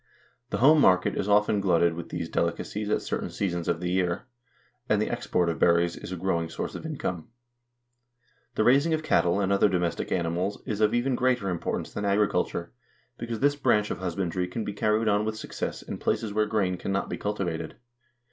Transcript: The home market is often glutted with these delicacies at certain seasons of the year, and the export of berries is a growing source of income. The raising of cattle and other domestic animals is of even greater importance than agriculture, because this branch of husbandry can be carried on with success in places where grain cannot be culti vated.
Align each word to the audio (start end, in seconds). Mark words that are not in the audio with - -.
The 0.49 0.57
home 0.57 0.81
market 0.81 1.15
is 1.15 1.29
often 1.29 1.61
glutted 1.61 1.93
with 1.93 2.09
these 2.09 2.27
delicacies 2.27 2.89
at 2.89 3.03
certain 3.03 3.29
seasons 3.29 3.67
of 3.67 3.81
the 3.81 3.91
year, 3.91 4.23
and 4.89 4.99
the 4.99 5.11
export 5.11 5.47
of 5.47 5.59
berries 5.59 5.95
is 5.95 6.11
a 6.11 6.15
growing 6.17 6.49
source 6.49 6.73
of 6.73 6.87
income. 6.87 7.27
The 8.55 8.63
raising 8.63 8.95
of 8.95 9.03
cattle 9.03 9.39
and 9.39 9.51
other 9.53 9.69
domestic 9.69 10.11
animals 10.11 10.59
is 10.65 10.81
of 10.81 10.95
even 10.95 11.13
greater 11.13 11.49
importance 11.49 11.93
than 11.93 12.03
agriculture, 12.03 12.71
because 13.19 13.41
this 13.41 13.55
branch 13.55 13.91
of 13.91 13.99
husbandry 13.99 14.47
can 14.47 14.65
be 14.65 14.73
carried 14.73 15.07
on 15.07 15.23
with 15.23 15.37
success 15.37 15.83
in 15.83 15.99
places 15.99 16.33
where 16.33 16.47
grain 16.47 16.77
cannot 16.77 17.07
be 17.07 17.19
culti 17.19 17.45
vated. 17.45 17.75